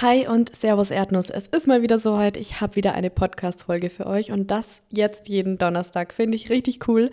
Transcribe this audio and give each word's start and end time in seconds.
Hi 0.00 0.28
und 0.28 0.54
Servus 0.54 0.92
Erdnuss. 0.92 1.28
Es 1.28 1.48
ist 1.48 1.66
mal 1.66 1.82
wieder 1.82 1.98
soweit. 1.98 2.36
Ich 2.36 2.60
habe 2.60 2.76
wieder 2.76 2.94
eine 2.94 3.10
Podcast-Folge 3.10 3.90
für 3.90 4.06
euch 4.06 4.30
und 4.30 4.48
das 4.48 4.80
jetzt 4.90 5.26
jeden 5.26 5.58
Donnerstag. 5.58 6.12
Finde 6.12 6.36
ich 6.36 6.50
richtig 6.50 6.86
cool. 6.86 7.10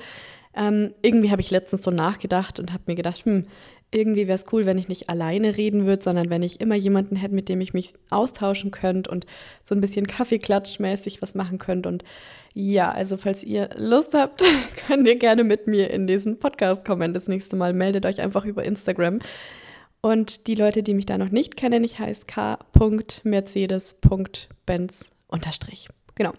Ähm, 0.56 0.94
irgendwie 1.02 1.32
habe 1.32 1.42
ich 1.42 1.50
letztens 1.50 1.84
so 1.84 1.90
nachgedacht 1.90 2.60
und 2.60 2.72
habe 2.72 2.84
mir 2.86 2.94
gedacht, 2.94 3.26
hm, 3.26 3.48
irgendwie 3.90 4.28
wäre 4.28 4.36
es 4.36 4.46
cool, 4.54 4.68
wenn 4.68 4.78
ich 4.78 4.88
nicht 4.88 5.10
alleine 5.10 5.58
reden 5.58 5.88
würde, 5.88 6.04
sondern 6.04 6.30
wenn 6.30 6.44
ich 6.44 6.62
immer 6.62 6.76
jemanden 6.76 7.16
hätte, 7.16 7.34
mit 7.34 7.50
dem 7.50 7.60
ich 7.60 7.74
mich 7.74 7.94
austauschen 8.12 8.70
könnte 8.70 9.10
und 9.10 9.26
so 9.64 9.74
ein 9.74 9.82
bisschen 9.82 10.06
Kaffeeklatschmäßig 10.06 11.24
was 11.24 11.34
machen 11.34 11.58
könnte. 11.58 11.90
Und 11.90 12.04
ja, 12.54 12.92
also 12.92 13.18
falls 13.18 13.44
ihr 13.44 13.72
Lust 13.78 14.14
habt, 14.14 14.44
könnt 14.88 15.08
ihr 15.08 15.16
gerne 15.16 15.44
mit 15.44 15.66
mir 15.66 15.90
in 15.90 16.06
diesen 16.06 16.38
Podcast 16.38 16.86
kommen. 16.86 17.16
Das 17.16 17.28
nächste 17.28 17.56
Mal 17.56 17.74
meldet 17.74 18.06
euch 18.06 18.22
einfach 18.22 18.46
über 18.46 18.64
Instagram. 18.64 19.22
Und 20.06 20.46
die 20.46 20.54
Leute, 20.54 20.84
die 20.84 20.94
mich 20.94 21.08
da 21.08 21.18
noch 21.18 21.32
nicht 21.32 21.58
kennen, 21.58 21.84
ich 21.84 21.98
heiße 21.98 22.28
k.mercedes.benz 22.28 25.12
unterstrich. 25.28 25.88
Genau. 26.14 26.34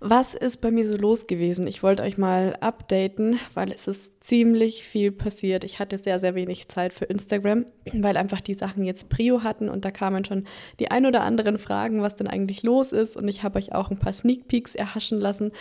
Was 0.00 0.34
ist 0.34 0.60
bei 0.60 0.70
mir 0.70 0.86
so 0.86 0.98
los 0.98 1.26
gewesen? 1.26 1.66
Ich 1.66 1.82
wollte 1.82 2.02
euch 2.02 2.18
mal 2.18 2.58
updaten, 2.60 3.40
weil 3.54 3.72
es 3.72 3.88
ist 3.88 4.22
ziemlich 4.22 4.84
viel 4.84 5.10
passiert. 5.10 5.64
Ich 5.64 5.78
hatte 5.78 5.96
sehr, 5.96 6.20
sehr 6.20 6.34
wenig 6.34 6.68
Zeit 6.68 6.92
für 6.92 7.06
Instagram, 7.06 7.64
weil 7.94 8.18
einfach 8.18 8.42
die 8.42 8.52
Sachen 8.52 8.84
jetzt 8.84 9.08
Prio 9.08 9.42
hatten 9.42 9.70
und 9.70 9.86
da 9.86 9.90
kamen 9.90 10.26
schon 10.26 10.46
die 10.78 10.90
ein 10.90 11.06
oder 11.06 11.22
anderen 11.22 11.56
Fragen, 11.56 12.02
was 12.02 12.14
denn 12.14 12.26
eigentlich 12.26 12.62
los 12.62 12.92
ist. 12.92 13.16
Und 13.16 13.26
ich 13.26 13.42
habe 13.42 13.58
euch 13.58 13.72
auch 13.72 13.90
ein 13.90 13.98
paar 13.98 14.12
Sneak 14.12 14.48
Peeks 14.48 14.74
erhaschen 14.74 15.18
lassen 15.18 15.52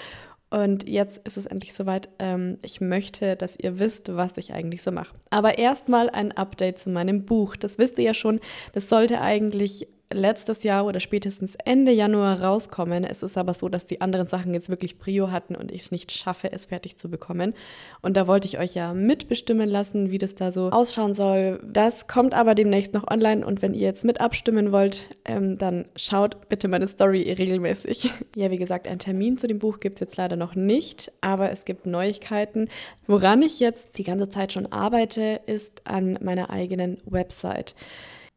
und 0.50 0.88
jetzt 0.88 1.20
ist 1.26 1.38
es 1.38 1.46
endlich 1.46 1.74
soweit. 1.74 2.10
Ähm, 2.20 2.58
ich 2.62 2.80
möchte, 2.80 3.36
dass 3.36 3.58
ihr 3.58 3.80
wisst, 3.80 4.16
was 4.16 4.38
ich 4.38 4.54
eigentlich 4.54 4.82
so 4.82 4.92
mache. 4.92 5.14
Aber 5.30 5.58
erstmal 5.58 6.10
ein 6.10 6.32
Update 6.32 6.80
zu 6.80 6.90
meinem 6.90 7.26
Buch. 7.26 7.56
Das 7.56 7.78
wisst 7.78 7.98
ihr 7.98 8.06
ja 8.06 8.14
schon. 8.14 8.40
Das 8.72 8.88
sollte 8.88 9.20
eigentlich 9.20 9.88
letztes 10.10 10.64
Jahr 10.64 10.86
oder 10.86 11.00
spätestens 11.00 11.56
Ende 11.66 11.92
Januar 11.92 12.42
rauskommen. 12.42 13.04
Es 13.04 13.24
ist 13.24 13.38
aber 13.38 13.54
so, 13.54 13.68
dass 13.68 13.86
die 13.86 14.00
anderen 14.00 14.28
Sachen 14.28 14.54
jetzt 14.54 14.70
wirklich 14.70 15.00
Prio 15.00 15.32
hatten 15.32 15.56
und 15.56 15.72
ich 15.72 15.82
es 15.82 15.92
nicht 15.92 16.12
schaffe, 16.12 16.52
es 16.52 16.68
fertig 16.68 16.98
zu 16.98 17.10
bekommen. 17.10 17.54
Und 18.02 18.16
da 18.16 18.26
wollte 18.26 18.48
ich 18.48 18.58
euch 18.58 18.74
ja 18.74 18.94
mitbestimmen 18.94 19.70
lassen, 19.70 20.10
wie 20.10 20.18
das 20.18 20.36
da 20.36 20.52
so 20.52 20.70
ausschauen 20.70 21.14
soll. 21.14 21.60
Das 21.66 22.08
kommt 22.08 22.34
aber 22.34 22.56
demnächst 22.56 22.94
noch 22.94 23.08
online 23.08 23.46
und 23.46 23.62
wenn 23.62 23.74
ihr 23.74 23.82
jetzt 23.82 24.06
mit 24.06 24.22
abstimmen 24.22 24.72
wollt, 24.72 25.18
ähm, 25.26 25.58
dann 25.58 25.86
schaut 25.98 26.48
bitte 26.48 26.70
meine 26.70 26.88
Story 26.88 27.30
regelmäßig. 27.32 28.10
ja, 28.36 28.50
wie 28.50 28.58
gesagt, 28.58 28.88
einen 28.88 29.00
Termin 29.00 29.38
zu 29.38 29.48
dem 29.48 29.60
Buch 29.60 29.80
gibt 29.82 29.98
es 29.98 30.02
jetzt 30.02 30.18
leider 30.18 30.38
noch 30.38 30.56
nicht, 30.56 31.12
aber 31.20 31.52
es 31.52 31.66
gibt 31.66 31.86
Neuigkeiten. 31.86 32.70
Woran 33.08 33.42
ich 33.42 33.60
jetzt 33.60 33.98
die 33.98 34.04
ganze 34.04 34.30
Zeit 34.30 34.54
schon 34.54 34.72
arbeite, 34.72 35.42
ist 35.48 35.82
an 35.86 36.18
meiner 36.22 36.50
eigenen 36.50 36.98
Website 37.06 37.76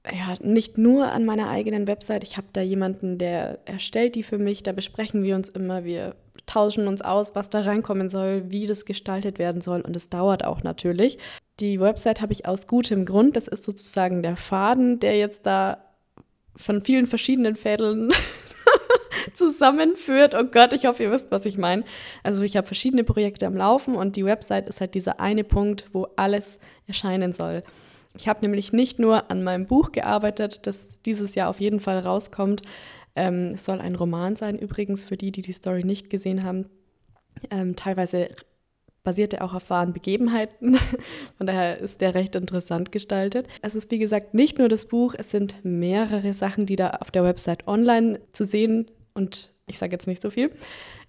ja, 0.06 0.34
nicht 0.40 0.78
nur 0.78 1.12
an 1.12 1.24
meiner 1.24 1.50
eigenen 1.50 1.86
Website. 1.86 2.24
Ich 2.24 2.36
habe 2.36 2.46
da 2.52 2.62
jemanden, 2.62 3.18
der 3.18 3.58
erstellt 3.66 4.14
die 4.14 4.22
für 4.22 4.38
mich. 4.38 4.62
Da 4.62 4.72
besprechen 4.72 5.22
wir 5.22 5.36
uns 5.36 5.48
immer. 5.48 5.84
Wir 5.84 6.14
tauschen 6.46 6.88
uns 6.88 7.02
aus, 7.02 7.34
was 7.34 7.50
da 7.50 7.60
reinkommen 7.60 8.08
soll, 8.08 8.50
wie 8.50 8.66
das 8.66 8.86
gestaltet 8.86 9.38
werden 9.38 9.60
soll. 9.60 9.82
Und 9.82 9.94
es 9.94 10.08
dauert 10.08 10.44
auch 10.44 10.62
natürlich. 10.62 11.18
Die 11.60 11.80
Website 11.80 12.22
habe 12.22 12.32
ich 12.32 12.46
aus 12.46 12.66
gutem 12.66 13.04
Grund. 13.04 13.36
Das 13.36 13.46
ist 13.46 13.62
sozusagen 13.62 14.22
der 14.22 14.36
Faden, 14.36 15.00
der 15.00 15.18
jetzt 15.18 15.44
da 15.44 15.84
von 16.56 16.82
vielen 16.82 17.06
verschiedenen 17.06 17.56
Fädeln 17.56 18.10
zusammenführt. 19.34 20.34
Oh 20.34 20.44
Gott, 20.44 20.72
ich 20.72 20.86
hoffe, 20.86 21.02
ihr 21.02 21.10
wisst, 21.10 21.30
was 21.30 21.44
ich 21.44 21.58
meine. 21.58 21.84
Also 22.22 22.42
ich 22.42 22.56
habe 22.56 22.66
verschiedene 22.66 23.04
Projekte 23.04 23.46
am 23.46 23.56
Laufen 23.56 23.96
und 23.96 24.16
die 24.16 24.24
Website 24.24 24.68
ist 24.68 24.80
halt 24.80 24.94
dieser 24.94 25.20
eine 25.20 25.44
Punkt, 25.44 25.86
wo 25.92 26.08
alles 26.16 26.58
erscheinen 26.86 27.34
soll. 27.34 27.62
Ich 28.16 28.28
habe 28.28 28.40
nämlich 28.42 28.72
nicht 28.72 28.98
nur 28.98 29.30
an 29.30 29.42
meinem 29.44 29.66
Buch 29.66 29.92
gearbeitet, 29.92 30.66
das 30.66 31.00
dieses 31.02 31.34
Jahr 31.34 31.48
auf 31.48 31.60
jeden 31.60 31.80
Fall 31.80 32.00
rauskommt. 32.00 32.62
Ähm, 33.14 33.52
es 33.54 33.64
soll 33.64 33.80
ein 33.80 33.94
Roman 33.94 34.36
sein, 34.36 34.58
übrigens, 34.58 35.04
für 35.04 35.16
die, 35.16 35.32
die 35.32 35.42
die 35.42 35.52
Story 35.52 35.84
nicht 35.84 36.10
gesehen 36.10 36.44
haben. 36.44 36.66
Ähm, 37.50 37.76
teilweise 37.76 38.30
basiert 39.02 39.32
er 39.32 39.44
auch 39.44 39.54
auf 39.54 39.70
wahren 39.70 39.92
Begebenheiten. 39.92 40.78
Von 41.38 41.46
daher 41.46 41.78
ist 41.78 42.00
der 42.00 42.14
recht 42.14 42.34
interessant 42.34 42.92
gestaltet. 42.92 43.48
Es 43.62 43.74
ist, 43.74 43.90
wie 43.90 43.98
gesagt, 43.98 44.34
nicht 44.34 44.58
nur 44.58 44.68
das 44.68 44.86
Buch, 44.86 45.14
es 45.16 45.30
sind 45.30 45.64
mehrere 45.64 46.34
Sachen, 46.34 46.66
die 46.66 46.76
da 46.76 46.90
auf 46.90 47.10
der 47.10 47.24
Website 47.24 47.66
online 47.66 48.20
zu 48.32 48.44
sehen 48.44 48.90
und 49.14 49.52
ich 49.70 49.78
sage 49.78 49.92
jetzt 49.92 50.06
nicht 50.06 50.20
so 50.20 50.30
viel. 50.30 50.50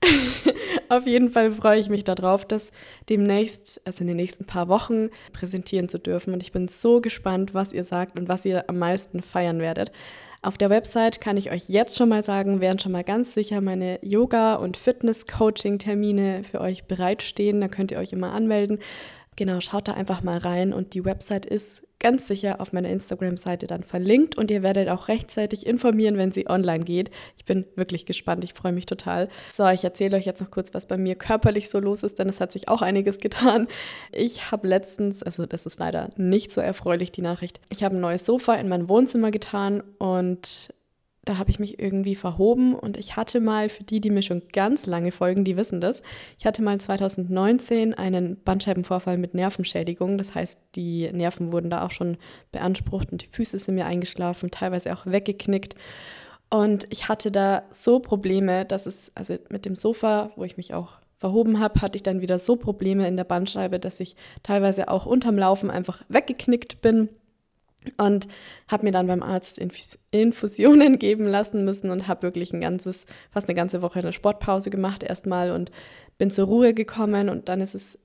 Auf 0.90 1.06
jeden 1.06 1.30
Fall 1.30 1.52
freue 1.52 1.80
ich 1.80 1.90
mich 1.90 2.04
darauf, 2.04 2.46
das 2.46 2.72
demnächst, 3.10 3.82
also 3.86 4.02
in 4.02 4.08
den 4.08 4.18
nächsten 4.18 4.46
paar 4.46 4.68
Wochen, 4.68 5.10
präsentieren 5.34 5.90
zu 5.90 6.00
dürfen. 6.00 6.34
Und 6.34 6.42
ich 6.42 6.52
bin 6.52 6.68
so 6.68 7.02
gespannt, 7.02 7.54
was 7.54 7.74
ihr 7.74 7.84
sagt 7.84 8.18
und 8.18 8.30
was 8.30 8.46
ihr 8.46 8.70
am 8.70 8.80
meisten 8.80 9.22
feiern 9.22 9.60
werdet. 9.60 9.92
Auf 10.44 10.58
der 10.58 10.72
Website 10.72 11.22
kann 11.22 11.38
ich 11.38 11.52
euch 11.52 11.70
jetzt 11.70 11.98
schon 11.98 12.10
mal 12.10 12.24
sagen, 12.24 12.62
werden 12.62 12.80
schon 12.80 12.92
mal 12.92 13.04
ganz 13.04 13.36
sicher 13.36 13.62
meine 13.62 14.00
Yoga- 14.04 14.56
und 14.56 14.76
Fitness-Coaching-Termine 14.76 16.44
für 16.44 16.62
euch 16.62 16.86
bereitstehen. 16.86 17.62
Da 17.62 17.68
könnt 17.68 17.92
ihr 17.92 18.00
euch 18.00 18.12
immer 18.12 18.32
anmelden. 18.32 18.80
Genau, 19.36 19.60
schaut 19.62 19.88
da 19.88 19.94
einfach 19.94 20.24
mal 20.24 20.40
rein 20.40 20.74
und 20.74 20.94
die 20.94 21.06
Website 21.06 21.46
ist 21.46 21.84
ganz 22.02 22.28
sicher 22.28 22.60
auf 22.60 22.74
meiner 22.74 22.90
Instagram-Seite 22.90 23.68
dann 23.68 23.84
verlinkt 23.84 24.38
und 24.38 24.52
ihr 24.52 24.64
werdet 24.64 24.90
auch 24.90 25.08
rechtzeitig 25.08 25.66
informieren, 25.66 26.18
wenn 26.18 26.32
sie 26.32 26.50
online 26.50 26.84
geht. 26.84 27.12
Ich 27.38 27.46
bin 27.46 27.66
wirklich 27.76 28.06
gespannt, 28.06 28.44
ich 28.44 28.54
freue 28.54 28.74
mich 28.74 28.86
total. 28.86 29.30
So, 29.52 29.68
ich 29.70 29.84
erzähle 29.84 30.18
euch 30.18 30.26
jetzt 30.26 30.42
noch 30.42 30.52
kurz, 30.52 30.74
was 30.74 30.88
bei 30.88 30.98
mir 30.98 31.16
körperlich 31.16 31.70
so 31.70 31.80
los 31.80 32.04
ist, 32.04 32.20
denn 32.20 32.28
es 32.28 32.42
hat 32.42 32.52
sich 32.52 32.68
auch 32.68 32.82
einiges 32.82 33.20
getan. 33.20 33.68
Ich 34.12 34.52
habe 34.52 34.68
letztens, 34.68 35.24
also 35.24 35.46
das 35.46 35.66
ist 35.66 35.80
leider 35.80 36.10
nicht 36.18 36.52
so 36.52 36.60
erfreulich, 36.60 37.12
die 37.12 37.22
Nachricht, 37.22 37.62
ich 37.70 37.84
habe 37.84 37.96
ein 37.96 38.02
neues 38.02 38.26
Sofa 38.26 38.56
in 38.56 38.68
mein 38.68 38.90
Wohnzimmer 38.90 39.32
getan 39.32 39.82
und 40.00 40.74
da 41.26 41.38
habe 41.38 41.52
ich 41.52 41.60
mich 41.60 41.80
irgendwie 41.80 42.16
verhoben 42.16 42.74
und 42.74 42.98
ich 42.98 43.16
hatte 43.16 43.40
mal, 43.40 43.70
für 43.70 43.84
die, 43.84 44.02
die 44.02 44.10
mir 44.10 44.24
schon 44.24 44.42
ganz 44.52 44.88
lange 44.88 45.12
folgen, 45.12 45.44
die 45.44 45.56
wissen 45.56 45.80
das, 45.80 46.02
ich 46.40 46.46
hatte 46.48 46.64
mal 46.64 46.80
2019 46.80 47.94
einen 47.94 48.42
Bandscheibenvorfall 48.42 49.18
mit 49.18 49.36
Nervenschädigung. 49.36 50.18
Das 50.18 50.34
heißt, 50.34 50.60
die 50.76 51.12
Nerven 51.12 51.52
wurden 51.52 51.70
da 51.70 51.86
auch 51.86 51.92
schon 51.92 52.18
beansprucht 52.52 53.12
und 53.12 53.22
die 53.22 53.28
Füße 53.28 53.60
sind 53.60 53.76
mir 53.76 53.86
eingeschlafen, 53.86 54.50
teilweise 54.50 54.94
auch 54.94 55.06
weggeknickt. 55.06 55.76
Und 56.50 56.88
ich 56.90 57.08
hatte 57.08 57.32
da 57.32 57.64
so 57.70 58.00
Probleme, 58.00 58.66
dass 58.66 58.88
es, 58.88 59.12
also 59.14 59.36
mit 59.50 59.66
dem 59.66 59.76
Sofa, 59.76 60.32
wo 60.36 60.44
ich 60.44 60.58
mich 60.58 60.74
auch 60.74 60.98
verhoben 61.18 61.60
habe, 61.60 61.82
hatte 61.82 61.98
ich 61.98 62.04
dann 62.04 62.22
wieder 62.22 62.40
so 62.40 62.56
Probleme 62.56 63.08
in 63.08 63.16
der 63.16 63.26
Bandscheibe, 63.26 63.80
dass 63.80 64.00
ich 64.00 64.16
teilweise 64.42 64.90
auch 64.90 65.06
unterm 65.06 65.38
Laufen 65.38 65.70
einfach 65.70 66.02
weggeknickt 66.10 66.82
bin 66.82 67.10
und 67.98 68.28
habe 68.68 68.86
mir 68.86 68.92
dann 68.92 69.08
beim 69.08 69.24
Arzt 69.24 69.58
Infus 69.58 69.98
Infusionen 70.12 71.00
geben 71.00 71.26
lassen 71.26 71.66
müssen 71.66 71.90
und 71.90 72.08
habe 72.08 72.24
wirklich 72.24 72.54
ein 72.54 72.62
ganzes, 72.62 73.06
fast 73.32 73.48
eine 73.48 73.56
ganze 73.56 73.82
Woche 73.82 74.00
eine 74.00 74.14
Sportpause 74.14 74.70
gemacht 74.70 75.04
erstmal 75.04 75.52
und 75.52 75.72
bin 76.18 76.30
zur 76.30 76.48
Ruhe 76.48 76.74
gekommen 76.74 77.30
und 77.30 77.50
dann 77.50 77.62
ist 77.62 77.76
es 77.76 77.98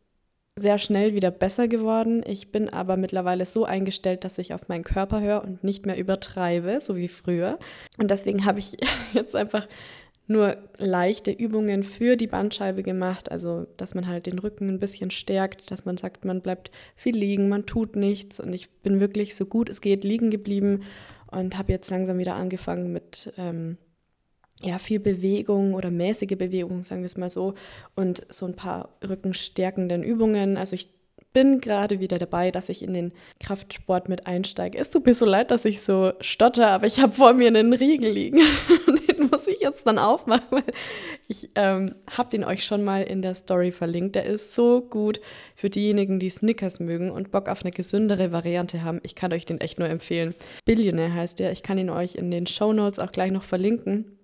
sehr 0.58 0.78
schnell 0.78 1.14
wieder 1.14 1.30
besser 1.30 1.68
geworden. 1.68 2.22
Ich 2.26 2.50
bin 2.50 2.70
aber 2.70 2.96
mittlerweile 2.96 3.44
so 3.44 3.66
eingestellt, 3.66 4.24
dass 4.24 4.38
ich 4.38 4.54
auf 4.54 4.68
meinen 4.68 4.84
Körper 4.84 5.20
höre 5.20 5.44
und 5.44 5.62
nicht 5.62 5.84
mehr 5.84 5.98
übertreibe, 5.98 6.80
so 6.80 6.96
wie 6.96 7.08
früher. 7.08 7.58
Und 7.98 8.10
deswegen 8.10 8.46
habe 8.46 8.58
ich 8.58 8.78
jetzt 9.12 9.36
einfach 9.36 9.68
nur 10.26 10.56
leichte 10.78 11.30
Übungen 11.30 11.82
für 11.82 12.16
die 12.16 12.26
Bandscheibe 12.26 12.82
gemacht, 12.82 13.30
also 13.30 13.66
dass 13.76 13.94
man 13.94 14.06
halt 14.06 14.26
den 14.26 14.38
Rücken 14.38 14.68
ein 14.68 14.80
bisschen 14.80 15.10
stärkt, 15.10 15.70
dass 15.70 15.84
man 15.84 15.96
sagt, 15.96 16.24
man 16.24 16.40
bleibt 16.40 16.70
viel 16.96 17.16
liegen, 17.16 17.48
man 17.48 17.66
tut 17.66 17.96
nichts 17.96 18.40
und 18.40 18.54
ich 18.54 18.70
bin 18.82 19.00
wirklich 19.00 19.36
so 19.36 19.46
gut 19.46 19.68
es 19.68 19.80
geht 19.80 20.04
liegen 20.04 20.30
geblieben 20.30 20.82
und 21.30 21.58
habe 21.58 21.72
jetzt 21.72 21.90
langsam 21.90 22.18
wieder 22.18 22.34
angefangen 22.34 22.92
mit 22.92 23.32
ähm, 23.36 23.78
ja, 24.62 24.78
viel 24.78 25.00
Bewegung 25.00 25.74
oder 25.74 25.90
mäßige 25.90 26.36
Bewegung, 26.36 26.82
sagen 26.82 27.02
wir 27.02 27.06
es 27.06 27.16
mal 27.16 27.30
so, 27.30 27.54
und 27.94 28.26
so 28.28 28.46
ein 28.46 28.56
paar 28.56 28.96
rückenstärkenden 29.06 30.02
Übungen. 30.02 30.56
Also 30.56 30.74
ich 30.74 30.88
bin 31.34 31.60
gerade 31.60 32.00
wieder 32.00 32.18
dabei, 32.18 32.50
dass 32.50 32.70
ich 32.70 32.82
in 32.82 32.94
den 32.94 33.12
Kraftsport 33.40 34.08
mit 34.08 34.26
einsteige. 34.26 34.78
Es 34.78 34.88
tut 34.88 35.04
mir 35.04 35.14
so 35.14 35.26
leid, 35.26 35.50
dass 35.50 35.66
ich 35.66 35.82
so 35.82 36.12
stotter, 36.20 36.68
aber 36.68 36.86
ich 36.86 37.00
habe 37.00 37.12
vor 37.12 37.34
mir 37.34 37.48
einen 37.48 37.74
Riegel 37.74 38.10
liegen. 38.12 38.40
den 39.16 39.28
muss 39.30 39.46
ich 39.46 39.60
jetzt 39.60 39.86
dann 39.86 39.98
aufmachen, 39.98 40.46
weil 40.50 40.64
ich 41.28 41.50
ähm, 41.54 41.94
habe 42.10 42.30
den 42.30 42.44
euch 42.44 42.64
schon 42.64 42.84
mal 42.84 43.02
in 43.02 43.22
der 43.22 43.34
Story 43.34 43.72
verlinkt. 43.72 44.14
Der 44.14 44.24
ist 44.24 44.54
so 44.54 44.80
gut 44.80 45.20
für 45.54 45.70
diejenigen, 45.70 46.18
die 46.18 46.30
Snickers 46.30 46.80
mögen 46.80 47.10
und 47.10 47.30
Bock 47.30 47.48
auf 47.48 47.62
eine 47.62 47.70
gesündere 47.70 48.32
Variante 48.32 48.82
haben. 48.82 49.00
Ich 49.02 49.14
kann 49.14 49.32
euch 49.32 49.46
den 49.46 49.60
echt 49.60 49.78
nur 49.78 49.88
empfehlen. 49.88 50.34
Billionaire 50.64 51.14
heißt 51.14 51.38
der. 51.38 51.52
Ich 51.52 51.62
kann 51.62 51.78
ihn 51.78 51.90
euch 51.90 52.14
in 52.14 52.30
den 52.30 52.46
Show 52.46 52.72
Notes 52.72 52.98
auch 52.98 53.12
gleich 53.12 53.32
noch 53.32 53.44
verlinken. 53.44 54.16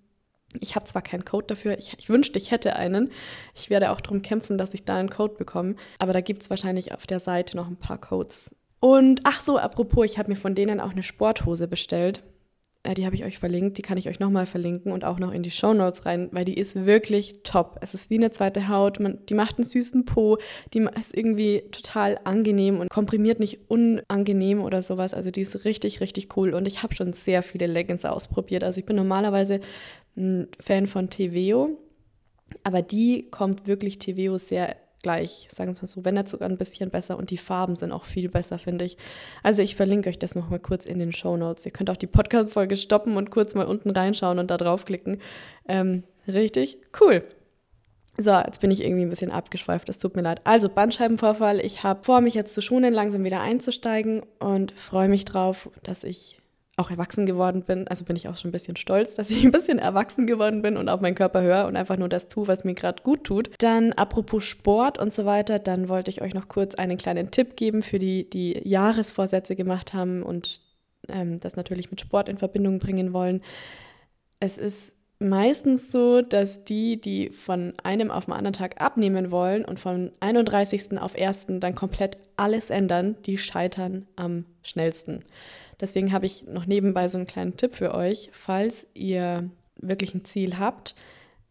Ich 0.60 0.74
habe 0.74 0.84
zwar 0.84 1.02
keinen 1.02 1.24
Code 1.24 1.46
dafür, 1.46 1.78
ich, 1.78 1.94
ich, 1.98 2.08
wünschte, 2.08 2.38
ich 2.38 2.50
hätte 2.50 2.76
einen. 2.76 3.10
Ich 3.54 3.70
werde 3.70 3.90
auch 3.90 4.00
darum 4.00 4.20
kämpfen, 4.20 4.58
dass 4.58 4.74
ich 4.74 4.84
da 4.84 4.96
einen 4.96 5.08
Code 5.08 5.34
bekomme. 5.34 5.76
Aber 5.98 6.12
da 6.12 6.20
gibt 6.20 6.42
es 6.42 6.50
wahrscheinlich 6.50 6.92
auf 6.92 7.06
der 7.06 7.20
Seite 7.20 7.56
noch 7.56 7.68
ein 7.68 7.76
paar 7.76 7.98
Codes. 7.98 8.54
Und 8.78 9.20
ach 9.24 9.40
so, 9.40 9.58
apropos, 9.58 10.04
ich 10.04 10.18
habe 10.18 10.30
mir 10.30 10.36
von 10.36 10.54
denen 10.54 10.80
auch 10.80 10.90
eine 10.90 11.02
Sporthose 11.04 11.68
bestellt. 11.68 12.22
Äh, 12.84 12.94
die 12.94 13.06
habe 13.06 13.14
ich 13.14 13.24
euch 13.24 13.38
verlinkt, 13.38 13.78
die 13.78 13.82
kann 13.82 13.98
ich 13.98 14.08
euch 14.08 14.18
nochmal 14.18 14.46
verlinken 14.46 14.92
und 14.92 15.04
auch 15.04 15.18
noch 15.18 15.32
in 15.32 15.42
die 15.42 15.50
Show 15.50 15.72
Notes 15.72 16.04
rein, 16.04 16.28
weil 16.32 16.44
die 16.44 16.56
ist 16.56 16.84
wirklich 16.84 17.42
top. 17.44 17.78
Es 17.80 17.94
ist 17.94 18.10
wie 18.10 18.16
eine 18.16 18.32
zweite 18.32 18.68
Haut, 18.68 18.98
man, 18.98 19.24
die 19.26 19.34
macht 19.34 19.58
einen 19.58 19.64
süßen 19.64 20.04
Po, 20.04 20.38
die 20.74 20.86
ist 20.98 21.16
irgendwie 21.16 21.62
total 21.70 22.18
angenehm 22.24 22.80
und 22.80 22.90
komprimiert 22.90 23.38
nicht 23.38 23.70
unangenehm 23.70 24.62
oder 24.62 24.82
sowas. 24.82 25.14
Also 25.14 25.30
die 25.30 25.42
ist 25.42 25.64
richtig, 25.64 26.00
richtig 26.00 26.36
cool 26.36 26.54
und 26.54 26.66
ich 26.66 26.82
habe 26.82 26.94
schon 26.94 27.12
sehr 27.12 27.42
viele 27.42 27.66
Leggings 27.66 28.04
ausprobiert. 28.04 28.64
Also 28.64 28.80
ich 28.80 28.86
bin 28.86 28.96
normalerweise 28.96 29.60
ein 30.16 30.48
Fan 30.60 30.86
von 30.86 31.08
Teveo, 31.08 31.78
aber 32.64 32.82
die 32.82 33.28
kommt 33.30 33.66
wirklich 33.66 33.98
Teveo 33.98 34.36
sehr 34.38 34.76
gleich, 35.02 35.48
sagen 35.50 35.74
wir 35.74 35.80
mal 35.80 35.86
so, 35.86 36.04
wenn 36.04 36.14
nicht 36.14 36.28
sogar 36.28 36.48
ein 36.48 36.58
bisschen 36.58 36.90
besser 36.90 37.16
und 37.16 37.30
die 37.30 37.36
Farben 37.36 37.76
sind 37.76 37.92
auch 37.92 38.04
viel 38.04 38.28
besser, 38.28 38.58
finde 38.58 38.84
ich. 38.84 38.96
Also 39.42 39.62
ich 39.62 39.76
verlinke 39.76 40.08
euch 40.08 40.18
das 40.18 40.34
nochmal 40.34 40.60
kurz 40.60 40.86
in 40.86 40.98
den 40.98 41.12
Show 41.12 41.36
Notes. 41.36 41.66
Ihr 41.66 41.72
könnt 41.72 41.90
auch 41.90 41.96
die 41.96 42.06
Podcast-Folge 42.06 42.76
stoppen 42.76 43.16
und 43.16 43.30
kurz 43.30 43.54
mal 43.54 43.66
unten 43.66 43.90
reinschauen 43.90 44.38
und 44.38 44.50
da 44.50 44.56
draufklicken. 44.56 45.20
Ähm, 45.68 46.04
richtig 46.26 46.78
cool. 47.00 47.22
So, 48.18 48.32
jetzt 48.32 48.60
bin 48.60 48.70
ich 48.70 48.82
irgendwie 48.82 49.02
ein 49.02 49.10
bisschen 49.10 49.30
abgeschweift, 49.30 49.88
es 49.88 49.98
tut 49.98 50.16
mir 50.16 50.22
leid. 50.22 50.42
Also 50.44 50.68
Bandscheibenvorfall, 50.68 51.60
ich 51.60 51.82
habe 51.82 52.04
vor, 52.04 52.20
mich 52.20 52.34
jetzt 52.34 52.54
zu 52.54 52.60
schonen, 52.60 52.92
langsam 52.92 53.24
wieder 53.24 53.40
einzusteigen 53.40 54.22
und 54.38 54.72
freue 54.72 55.08
mich 55.08 55.24
drauf, 55.24 55.70
dass 55.82 56.04
ich 56.04 56.41
auch 56.76 56.90
erwachsen 56.90 57.26
geworden 57.26 57.62
bin. 57.62 57.86
Also 57.88 58.04
bin 58.04 58.16
ich 58.16 58.28
auch 58.28 58.36
schon 58.36 58.48
ein 58.48 58.52
bisschen 58.52 58.76
stolz, 58.76 59.14
dass 59.14 59.30
ich 59.30 59.44
ein 59.44 59.52
bisschen 59.52 59.78
erwachsen 59.78 60.26
geworden 60.26 60.62
bin 60.62 60.76
und 60.76 60.88
auf 60.88 61.00
meinen 61.00 61.14
Körper 61.14 61.42
höre 61.42 61.66
und 61.66 61.76
einfach 61.76 61.98
nur 61.98 62.08
das 62.08 62.28
tue, 62.28 62.48
was 62.48 62.64
mir 62.64 62.74
gerade 62.74 63.02
gut 63.02 63.24
tut. 63.24 63.50
Dann 63.58 63.92
apropos 63.92 64.44
Sport 64.44 64.98
und 64.98 65.12
so 65.12 65.24
weiter, 65.24 65.58
dann 65.58 65.88
wollte 65.88 66.10
ich 66.10 66.22
euch 66.22 66.34
noch 66.34 66.48
kurz 66.48 66.74
einen 66.74 66.96
kleinen 66.96 67.30
Tipp 67.30 67.56
geben 67.56 67.82
für 67.82 67.98
die, 67.98 68.28
die 68.28 68.60
Jahresvorsätze 68.66 69.54
gemacht 69.54 69.92
haben 69.92 70.22
und 70.22 70.60
ähm, 71.08 71.40
das 71.40 71.56
natürlich 71.56 71.90
mit 71.90 72.00
Sport 72.00 72.28
in 72.28 72.38
Verbindung 72.38 72.78
bringen 72.78 73.12
wollen. 73.12 73.42
Es 74.40 74.56
ist 74.56 74.94
meistens 75.22 75.90
so, 75.90 76.22
dass 76.22 76.64
die, 76.64 77.00
die 77.00 77.30
von 77.30 77.74
einem 77.82 78.10
auf 78.10 78.26
den 78.26 78.34
anderen 78.34 78.52
Tag 78.52 78.80
abnehmen 78.80 79.30
wollen 79.30 79.64
und 79.64 79.80
vom 79.80 80.10
31. 80.20 80.98
auf 81.00 81.14
1. 81.14 81.46
dann 81.60 81.74
komplett 81.74 82.18
alles 82.36 82.70
ändern, 82.70 83.16
die 83.24 83.38
scheitern 83.38 84.06
am 84.16 84.44
schnellsten. 84.62 85.24
Deswegen 85.80 86.12
habe 86.12 86.26
ich 86.26 86.44
noch 86.46 86.66
nebenbei 86.66 87.08
so 87.08 87.18
einen 87.18 87.26
kleinen 87.26 87.56
Tipp 87.56 87.74
für 87.74 87.94
euch, 87.94 88.30
falls 88.32 88.86
ihr 88.94 89.50
wirklich 89.76 90.14
ein 90.14 90.24
Ziel 90.24 90.58
habt, 90.58 90.94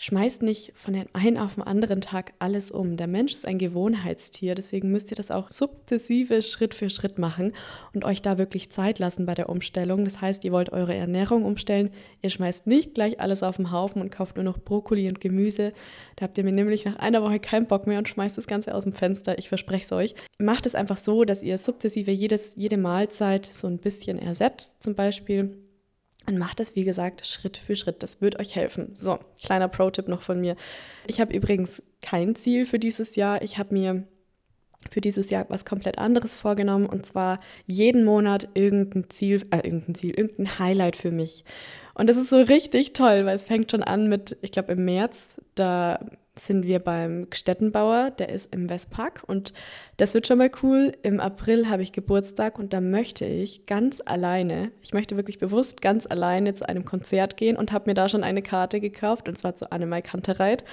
Schmeißt 0.03 0.41
nicht 0.41 0.71
von 0.73 0.95
dem 0.95 1.05
einen 1.13 1.37
auf 1.37 1.53
den 1.53 1.63
anderen 1.63 2.01
Tag 2.01 2.33
alles 2.39 2.71
um. 2.71 2.97
Der 2.97 3.05
Mensch 3.05 3.33
ist 3.33 3.45
ein 3.45 3.59
Gewohnheitstier, 3.59 4.55
deswegen 4.55 4.91
müsst 4.91 5.11
ihr 5.11 5.15
das 5.15 5.29
auch 5.29 5.47
sukzessive 5.49 6.41
Schritt 6.41 6.73
für 6.73 6.89
Schritt 6.89 7.19
machen 7.19 7.53
und 7.93 8.03
euch 8.03 8.23
da 8.23 8.39
wirklich 8.39 8.71
Zeit 8.71 8.97
lassen 8.97 9.27
bei 9.27 9.35
der 9.35 9.47
Umstellung. 9.47 10.03
Das 10.03 10.19
heißt, 10.19 10.43
ihr 10.43 10.53
wollt 10.53 10.71
eure 10.71 10.95
Ernährung 10.95 11.45
umstellen, 11.45 11.91
ihr 12.23 12.31
schmeißt 12.31 12.65
nicht 12.65 12.95
gleich 12.95 13.19
alles 13.19 13.43
auf 13.43 13.57
den 13.57 13.71
Haufen 13.71 14.01
und 14.01 14.09
kauft 14.09 14.37
nur 14.37 14.43
noch 14.43 14.57
Brokkoli 14.57 15.07
und 15.07 15.21
Gemüse. 15.21 15.71
Da 16.15 16.23
habt 16.23 16.35
ihr 16.39 16.43
mir 16.45 16.51
nämlich 16.51 16.83
nach 16.83 16.95
einer 16.95 17.21
Woche 17.21 17.39
keinen 17.39 17.67
Bock 17.67 17.85
mehr 17.85 17.99
und 17.99 18.09
schmeißt 18.09 18.35
das 18.35 18.47
Ganze 18.47 18.73
aus 18.73 18.85
dem 18.85 18.93
Fenster. 18.93 19.37
Ich 19.37 19.49
verspreche 19.49 19.85
es 19.85 19.91
euch. 19.91 20.15
Macht 20.39 20.65
es 20.65 20.73
einfach 20.73 20.97
so, 20.97 21.25
dass 21.25 21.43
ihr 21.43 21.59
sukzessive 21.59 22.09
jedes, 22.09 22.55
jede 22.55 22.77
Mahlzeit 22.77 23.45
so 23.45 23.67
ein 23.67 23.77
bisschen 23.77 24.17
ersetzt, 24.17 24.81
zum 24.81 24.95
Beispiel 24.95 25.59
und 26.27 26.37
macht 26.37 26.59
das, 26.59 26.75
wie 26.75 26.83
gesagt, 26.83 27.25
Schritt 27.25 27.57
für 27.57 27.75
Schritt. 27.75 28.03
Das 28.03 28.21
wird 28.21 28.39
euch 28.39 28.55
helfen. 28.55 28.91
So, 28.95 29.19
kleiner 29.43 29.67
Pro-Tipp 29.67 30.07
noch 30.07 30.21
von 30.21 30.39
mir. 30.39 30.55
Ich 31.07 31.19
habe 31.19 31.33
übrigens 31.33 31.81
kein 32.01 32.35
Ziel 32.35 32.65
für 32.65 32.79
dieses 32.79 33.15
Jahr. 33.15 33.41
Ich 33.41 33.57
habe 33.57 33.73
mir 33.73 34.03
für 34.89 35.01
dieses 35.01 35.29
Jahr 35.29 35.45
was 35.49 35.65
komplett 35.65 35.97
anderes 35.97 36.35
vorgenommen 36.35 36.87
und 36.87 37.05
zwar 37.05 37.37
jeden 37.67 38.03
Monat 38.03 38.49
irgendein 38.55 39.09
Ziel, 39.09 39.45
äh, 39.51 39.57
irgendein 39.57 39.95
Ziel, 39.95 40.11
irgendein 40.11 40.59
Highlight 40.59 40.95
für 40.95 41.11
mich. 41.11 41.43
Und 41.93 42.09
das 42.09 42.17
ist 42.17 42.29
so 42.29 42.37
richtig 42.37 42.93
toll, 42.93 43.25
weil 43.25 43.35
es 43.35 43.43
fängt 43.43 43.69
schon 43.69 43.83
an 43.83 44.09
mit, 44.09 44.37
ich 44.41 44.51
glaube 44.51 44.73
im 44.73 44.85
März, 44.85 45.27
da 45.55 45.99
sind 46.35 46.65
wir 46.65 46.79
beim 46.79 47.29
Gstettenbauer, 47.29 48.11
der 48.11 48.29
ist 48.29 48.53
im 48.53 48.69
Westpark 48.69 49.23
und 49.27 49.53
das 49.97 50.13
wird 50.13 50.27
schon 50.27 50.37
mal 50.37 50.49
cool. 50.63 50.93
Im 51.03 51.19
April 51.19 51.69
habe 51.69 51.83
ich 51.83 51.91
Geburtstag 51.91 52.57
und 52.57 52.71
da 52.71 52.79
möchte 52.79 53.25
ich 53.25 53.65
ganz 53.65 54.01
alleine, 54.05 54.71
ich 54.81 54.93
möchte 54.93 55.17
wirklich 55.17 55.39
bewusst 55.39 55.81
ganz 55.81 56.07
alleine 56.07 56.55
zu 56.55 56.67
einem 56.67 56.85
Konzert 56.85 57.35
gehen 57.35 57.57
und 57.57 57.73
habe 57.73 57.89
mir 57.89 57.95
da 57.95 58.07
schon 58.07 58.23
eine 58.23 58.41
Karte 58.41 58.79
gekauft 58.79 59.27
und 59.27 59.37
zwar 59.37 59.55
zu 59.55 59.71
Annemai 59.71 60.01
Kantereit. 60.01 60.63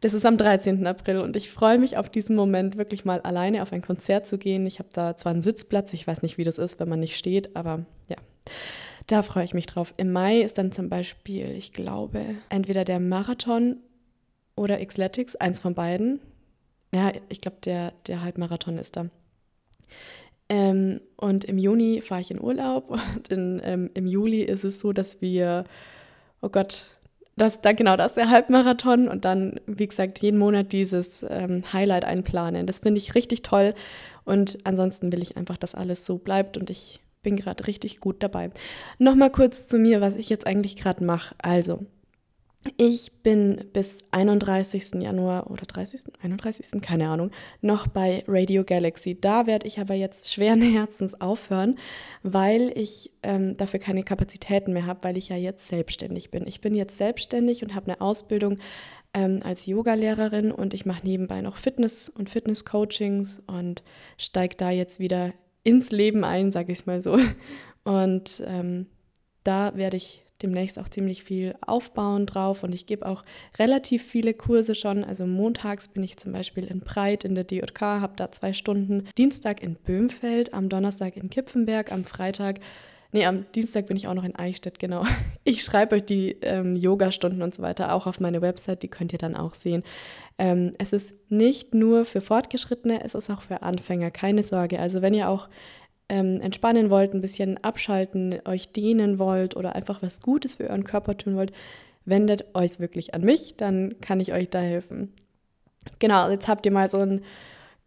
Das 0.00 0.14
ist 0.14 0.26
am 0.26 0.38
13. 0.38 0.86
April 0.86 1.18
und 1.20 1.36
ich 1.36 1.50
freue 1.50 1.78
mich 1.78 1.96
auf 1.96 2.08
diesen 2.08 2.34
Moment, 2.34 2.76
wirklich 2.76 3.04
mal 3.04 3.20
alleine 3.20 3.62
auf 3.62 3.72
ein 3.72 3.82
Konzert 3.82 4.26
zu 4.26 4.38
gehen. 4.38 4.66
Ich 4.66 4.78
habe 4.78 4.88
da 4.92 5.16
zwar 5.16 5.32
einen 5.32 5.42
Sitzplatz, 5.42 5.92
ich 5.92 6.06
weiß 6.06 6.22
nicht, 6.22 6.38
wie 6.38 6.44
das 6.44 6.58
ist, 6.58 6.80
wenn 6.80 6.88
man 6.88 7.00
nicht 7.00 7.16
steht, 7.16 7.54
aber 7.54 7.84
ja. 8.08 8.16
Da 9.06 9.22
freue 9.22 9.44
ich 9.44 9.54
mich 9.54 9.66
drauf. 9.66 9.92
Im 9.96 10.12
Mai 10.12 10.40
ist 10.40 10.56
dann 10.56 10.72
zum 10.72 10.88
Beispiel, 10.88 11.50
ich 11.50 11.72
glaube, 11.72 12.22
entweder 12.48 12.84
der 12.84 13.00
Marathon 13.00 13.76
oder 14.60 14.84
Xletics, 14.84 15.36
eins 15.36 15.58
von 15.58 15.74
beiden. 15.74 16.20
Ja, 16.94 17.12
ich 17.30 17.40
glaube, 17.40 17.56
der, 17.64 17.94
der 18.06 18.22
Halbmarathon 18.22 18.76
ist 18.76 18.96
da. 18.96 19.06
Ähm, 20.50 21.00
und 21.16 21.44
im 21.46 21.56
Juni 21.56 22.02
fahre 22.02 22.20
ich 22.20 22.30
in 22.30 22.40
Urlaub 22.40 22.90
und 23.16 23.28
in, 23.28 23.60
ähm, 23.64 23.90
im 23.94 24.06
Juli 24.06 24.42
ist 24.42 24.64
es 24.64 24.80
so, 24.80 24.92
dass 24.92 25.22
wir, 25.22 25.64
oh 26.42 26.50
Gott, 26.50 26.84
das, 27.36 27.62
da, 27.62 27.72
genau, 27.72 27.96
das 27.96 28.08
ist 28.08 28.16
der 28.16 28.28
Halbmarathon 28.28 29.08
und 29.08 29.24
dann, 29.24 29.60
wie 29.66 29.86
gesagt, 29.86 30.18
jeden 30.18 30.38
Monat 30.38 30.72
dieses 30.72 31.24
ähm, 31.26 31.64
Highlight 31.72 32.04
einplanen. 32.04 32.66
Das 32.66 32.80
finde 32.80 32.98
ich 32.98 33.14
richtig 33.14 33.40
toll 33.40 33.72
und 34.24 34.58
ansonsten 34.64 35.10
will 35.10 35.22
ich 35.22 35.38
einfach, 35.38 35.56
dass 35.56 35.74
alles 35.74 36.04
so 36.04 36.18
bleibt 36.18 36.58
und 36.58 36.68
ich 36.68 37.00
bin 37.22 37.36
gerade 37.36 37.66
richtig 37.66 38.00
gut 38.00 38.22
dabei. 38.22 38.50
Nochmal 38.98 39.30
kurz 39.30 39.68
zu 39.68 39.78
mir, 39.78 40.02
was 40.02 40.16
ich 40.16 40.28
jetzt 40.28 40.46
eigentlich 40.46 40.76
gerade 40.76 41.02
mache. 41.02 41.34
Also, 41.38 41.86
ich 42.76 43.10
bin 43.22 43.64
bis 43.72 44.04
31. 44.10 45.00
Januar 45.00 45.50
oder 45.50 45.64
30. 45.64 46.02
31. 46.22 46.82
keine 46.82 47.08
Ahnung, 47.08 47.30
noch 47.62 47.86
bei 47.86 48.22
Radio 48.28 48.64
Galaxy. 48.64 49.18
Da 49.18 49.46
werde 49.46 49.66
ich 49.66 49.80
aber 49.80 49.94
jetzt 49.94 50.30
schweren 50.30 50.60
Herzens 50.72 51.18
aufhören, 51.22 51.78
weil 52.22 52.70
ich 52.76 53.12
ähm, 53.22 53.56
dafür 53.56 53.80
keine 53.80 54.02
Kapazitäten 54.02 54.74
mehr 54.74 54.84
habe, 54.84 55.04
weil 55.04 55.16
ich 55.16 55.30
ja 55.30 55.36
jetzt 55.36 55.68
selbstständig 55.68 56.30
bin. 56.30 56.46
Ich 56.46 56.60
bin 56.60 56.74
jetzt 56.74 56.98
selbstständig 56.98 57.62
und 57.62 57.74
habe 57.74 57.86
eine 57.86 58.00
Ausbildung 58.02 58.58
ähm, 59.14 59.40
als 59.42 59.64
Yogalehrerin 59.64 60.52
und 60.52 60.74
ich 60.74 60.84
mache 60.84 61.06
nebenbei 61.06 61.40
noch 61.40 61.56
Fitness 61.56 62.10
und 62.10 62.28
Fitness-Coachings 62.28 63.42
und 63.46 63.82
steige 64.18 64.56
da 64.56 64.70
jetzt 64.70 65.00
wieder 65.00 65.32
ins 65.64 65.90
Leben 65.92 66.24
ein, 66.24 66.52
sage 66.52 66.72
ich 66.72 66.80
es 66.80 66.86
mal 66.86 67.00
so. 67.00 67.18
Und 67.84 68.42
ähm, 68.46 68.86
da 69.44 69.74
werde 69.74 69.96
ich 69.96 70.22
demnächst 70.42 70.78
auch 70.78 70.88
ziemlich 70.88 71.22
viel 71.24 71.54
aufbauen 71.66 72.26
drauf 72.26 72.62
und 72.62 72.74
ich 72.74 72.86
gebe 72.86 73.06
auch 73.06 73.24
relativ 73.58 74.04
viele 74.04 74.34
Kurse 74.34 74.74
schon. 74.74 75.04
Also 75.04 75.26
montags 75.26 75.88
bin 75.88 76.02
ich 76.02 76.16
zum 76.16 76.32
Beispiel 76.32 76.64
in 76.64 76.80
Breit 76.80 77.24
in 77.24 77.34
der 77.34 77.44
DJK, 77.44 77.80
habe 77.80 78.14
da 78.16 78.30
zwei 78.32 78.52
Stunden. 78.52 79.08
Dienstag 79.16 79.62
in 79.62 79.74
Böhmfeld, 79.74 80.54
am 80.54 80.68
Donnerstag 80.68 81.16
in 81.16 81.30
Kipfenberg, 81.30 81.92
am 81.92 82.04
Freitag 82.04 82.60
Nee, 83.12 83.26
am 83.26 83.44
Dienstag 83.52 83.86
bin 83.86 83.96
ich 83.96 84.06
auch 84.06 84.14
noch 84.14 84.24
in 84.24 84.36
Eichstätt, 84.36 84.78
genau. 84.78 85.04
Ich 85.44 85.64
schreibe 85.64 85.96
euch 85.96 86.04
die 86.04 86.36
ähm, 86.42 86.76
Yoga-Stunden 86.76 87.42
und 87.42 87.54
so 87.54 87.62
weiter 87.62 87.92
auch 87.94 88.06
auf 88.06 88.20
meine 88.20 88.40
Website, 88.40 88.82
die 88.82 88.88
könnt 88.88 89.12
ihr 89.12 89.18
dann 89.18 89.34
auch 89.34 89.54
sehen. 89.54 89.82
Ähm, 90.38 90.74
es 90.78 90.92
ist 90.92 91.14
nicht 91.28 91.74
nur 91.74 92.04
für 92.04 92.20
Fortgeschrittene, 92.20 93.02
es 93.02 93.14
ist 93.14 93.30
auch 93.30 93.42
für 93.42 93.62
Anfänger, 93.62 94.10
keine 94.10 94.42
Sorge. 94.42 94.78
Also 94.78 95.02
wenn 95.02 95.14
ihr 95.14 95.28
auch 95.28 95.48
ähm, 96.10 96.40
entspannen 96.40 96.90
wollt, 96.90 97.14
ein 97.14 97.22
bisschen 97.22 97.62
abschalten, 97.62 98.40
euch 98.44 98.72
dehnen 98.72 99.18
wollt 99.18 99.56
oder 99.56 99.74
einfach 99.74 100.02
was 100.02 100.20
Gutes 100.20 100.56
für 100.56 100.68
euren 100.68 100.84
Körper 100.84 101.16
tun 101.16 101.36
wollt, 101.36 101.52
wendet 102.04 102.54
euch 102.54 102.80
wirklich 102.80 103.14
an 103.14 103.22
mich, 103.22 103.54
dann 103.56 103.94
kann 104.00 104.20
ich 104.20 104.32
euch 104.32 104.50
da 104.50 104.58
helfen. 104.58 105.14
Genau, 106.00 106.28
jetzt 106.28 106.48
habt 106.48 106.66
ihr 106.66 106.72
mal 106.72 106.88
so 106.88 106.98
ein 106.98 107.22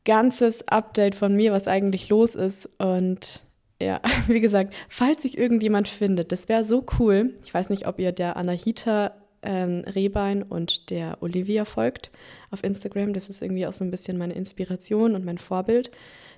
ganzes 0.06 0.68
Update 0.68 1.15
von 1.15 1.36
mir, 1.36 1.51
was 1.51 1.68
eigentlich 1.68 2.10
los 2.10 2.34
ist. 2.34 2.70
Und 2.80 3.44
ja, 3.82 4.01
wie 4.27 4.39
gesagt, 4.39 4.74
falls 4.88 5.22
sich 5.22 5.38
irgendjemand 5.38 5.88
findet, 5.88 6.32
das 6.32 6.48
wäre 6.48 6.63
so 6.63 6.86
cool. 7.00 7.34
Ich 7.44 7.53
weiß 7.53 7.70
nicht, 7.70 7.88
ob 7.88 8.00
ihr 8.00 8.13
der 8.13 8.38
Anahita 8.38 9.13
ähm, 9.42 9.84
Rehbein 9.86 10.44
und 10.44 10.89
der 10.89 11.18
Olivia 11.22 11.65
folgt 11.65 12.10
auf 12.51 12.63
Instagram. 12.63 13.13
Das 13.13 13.27
ist 13.27 13.42
irgendwie 13.42 13.68
auch 13.68 13.74
so 13.74 13.84
ein 13.84 13.92
bisschen 13.92 14.18
meine 14.18 14.34
Inspiration 14.34 15.13
und 15.13 15.25
mein 15.25 15.38
Vorbild. 15.38 15.92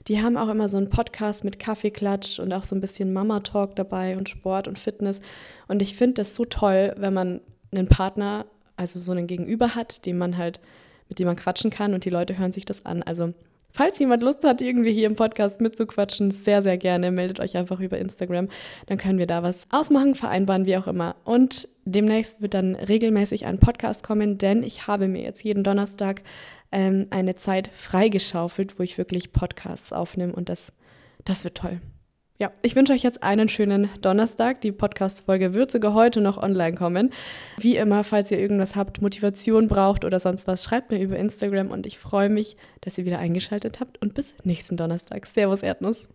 Die 0.07 0.21
haben 0.21 0.37
auch 0.37 0.49
immer 0.49 0.69
so 0.69 0.77
einen 0.77 0.89
Podcast 0.89 1.43
mit 1.43 1.57
Kaffeeklatsch 1.57 2.39
und 2.39 2.53
auch 2.53 2.63
so 2.63 2.75
ein 2.75 2.81
bisschen 2.81 3.11
Mama-Talk 3.11 3.75
dabei 3.75 4.17
und 4.17 4.29
Sport 4.29 4.67
und 4.67 4.77
Fitness. 4.77 5.19
Und 5.67 5.81
ich 5.81 5.95
finde 5.95 6.15
das 6.15 6.35
so 6.35 6.45
toll, 6.45 6.93
wenn 6.97 7.13
man 7.13 7.41
einen 7.71 7.87
Partner, 7.87 8.45
also 8.77 8.99
so 8.99 9.11
einen 9.11 9.25
Gegenüber 9.25 9.73
hat, 9.73 10.05
dem 10.05 10.19
man 10.19 10.37
halt, 10.37 10.59
mit 11.09 11.17
dem 11.17 11.25
man 11.25 11.35
quatschen 11.35 11.71
kann 11.71 11.93
und 11.93 12.05
die 12.05 12.11
Leute 12.11 12.37
hören 12.37 12.51
sich 12.51 12.65
das 12.65 12.85
an. 12.85 13.01
Also 13.01 13.33
Falls 13.75 13.99
jemand 13.99 14.23
Lust 14.23 14.41
hat, 14.45 14.61
irgendwie 14.61 14.93
hier 14.93 15.05
im 15.05 15.17
Podcast 15.17 15.59
mitzuquatschen, 15.59 16.31
sehr, 16.31 16.61
sehr 16.61 16.77
gerne. 16.77 17.11
Meldet 17.11 17.41
euch 17.41 17.57
einfach 17.57 17.81
über 17.81 17.97
Instagram. 17.97 18.47
Dann 18.85 18.97
können 18.97 19.19
wir 19.19 19.27
da 19.27 19.43
was 19.43 19.67
ausmachen, 19.69 20.15
vereinbaren, 20.15 20.65
wie 20.65 20.77
auch 20.77 20.87
immer. 20.87 21.17
Und 21.25 21.67
demnächst 21.83 22.41
wird 22.41 22.53
dann 22.53 22.75
regelmäßig 22.75 23.45
ein 23.45 23.59
Podcast 23.59 24.01
kommen, 24.01 24.37
denn 24.37 24.63
ich 24.63 24.87
habe 24.87 25.09
mir 25.09 25.23
jetzt 25.23 25.43
jeden 25.43 25.65
Donnerstag 25.65 26.21
ähm, 26.71 27.07
eine 27.09 27.35
Zeit 27.35 27.67
freigeschaufelt, 27.67 28.79
wo 28.79 28.83
ich 28.83 28.97
wirklich 28.97 29.33
Podcasts 29.33 29.91
aufnehme 29.91 30.31
und 30.31 30.47
das, 30.47 30.71
das 31.25 31.43
wird 31.43 31.57
toll. 31.57 31.81
Ja, 32.37 32.51
ich 32.61 32.75
wünsche 32.75 32.91
euch 32.91 33.03
jetzt 33.03 33.23
einen 33.23 33.47
schönen 33.47 33.89
Donnerstag. 34.01 34.59
Die 34.59 34.73
Podcast-Folge 34.73 35.53
wird 35.53 35.71
sogar 35.71 35.93
heute 35.93 36.19
noch 36.19 36.37
online 36.37 36.75
kommen. 36.75 37.13
Wie 37.57 37.77
immer, 37.77 38.03
falls 38.03 38.29
ihr 38.29 38.39
irgendwas 38.39 38.75
habt, 38.75 39.01
Motivation 39.01 39.69
braucht 39.69 40.03
oder 40.03 40.19
sonst 40.19 40.45
was, 40.45 40.63
schreibt 40.63 40.91
mir 40.91 40.99
über 40.99 41.17
Instagram 41.17 41.71
und 41.71 41.85
ich 41.85 41.97
freue 41.97 42.27
mich, 42.27 42.57
dass 42.81 42.97
ihr 42.97 43.05
wieder 43.05 43.19
eingeschaltet 43.19 43.79
habt 43.79 44.01
und 44.01 44.13
bis 44.13 44.35
nächsten 44.43 44.75
Donnerstag. 44.75 45.25
Servus 45.27 45.63
Erdnuss. 45.63 46.03